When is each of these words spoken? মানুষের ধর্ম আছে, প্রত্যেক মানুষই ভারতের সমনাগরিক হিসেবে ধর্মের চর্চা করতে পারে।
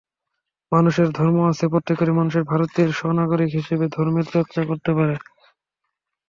মানুষের 0.71 1.07
ধর্ম 1.11 1.37
আছে, 1.51 1.65
প্রত্যেক 1.67 1.97
মানুষই 2.11 2.43
ভারতের 2.43 2.89
সমনাগরিক 2.91 3.49
হিসেবে 3.57 3.85
ধর্মের 3.95 4.25
চর্চা 4.33 4.61
করতে 4.69 4.91
পারে। 4.97 5.15